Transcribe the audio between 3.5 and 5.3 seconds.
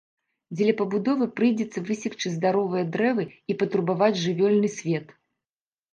і патурбаваць жывёльны свет.